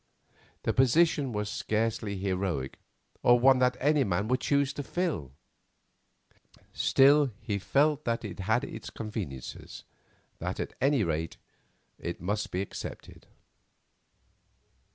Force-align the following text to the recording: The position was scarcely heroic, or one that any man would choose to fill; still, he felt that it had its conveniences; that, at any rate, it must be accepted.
The 0.63 0.73
position 0.73 1.31
was 1.31 1.47
scarcely 1.47 2.17
heroic, 2.17 2.79
or 3.21 3.39
one 3.39 3.59
that 3.59 3.77
any 3.79 4.03
man 4.03 4.27
would 4.29 4.39
choose 4.41 4.73
to 4.73 4.81
fill; 4.81 5.31
still, 6.73 7.31
he 7.39 7.59
felt 7.59 8.03
that 8.05 8.25
it 8.25 8.39
had 8.39 8.63
its 8.63 8.89
conveniences; 8.89 9.83
that, 10.39 10.59
at 10.59 10.73
any 10.81 11.03
rate, 11.03 11.37
it 11.99 12.19
must 12.19 12.49
be 12.49 12.63
accepted. 12.63 13.27